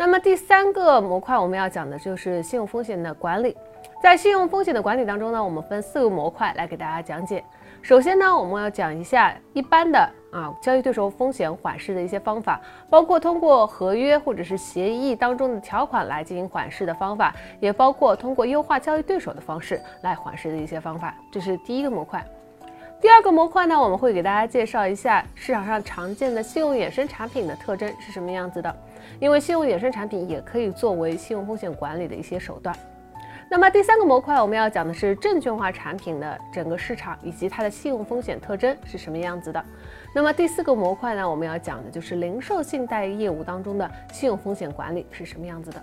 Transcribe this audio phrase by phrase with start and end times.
[0.00, 3.54] 那么第三个模块我们要讲的就是信用风险的管理。
[4.02, 7.44] 在信用风险的管理当中呢，我们分四个模块来给大家讲解。
[7.82, 9.98] 首先呢，我们要讲一下一般的
[10.32, 12.58] 啊交易对手风险缓释的一些方法，
[12.88, 21.14] 包括通过合约或者是协议当中的条款来进行缓释的方法，也包括通过优化交易对手的方式来缓释的一些方法。
[21.30, 22.24] 这是第一个模块。
[23.00, 28.76] 第二个模块呢，我们会给大家介绍一下市场上常见的信用衍生产品的特征是什么样子的，
[29.18, 32.76] 因为信用衍生产品也可以作为信用风险管理的一些手段。
[33.50, 39.64] 那么第三个模块我们要讲的是证券化产品的整个市场以及它的信用风险特征是什么样子的。
[40.14, 45.82] 那么第四个模块呢，我们要讲的就是零售信贷业务当中的信用风险管理是什么样子的。